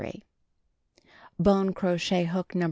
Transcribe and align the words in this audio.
Bone 1.37 1.73
crochet 1.73 2.23
hook 2.25 2.55
No. 2.55 2.59